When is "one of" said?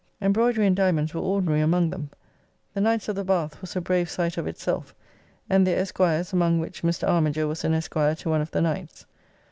8.31-8.49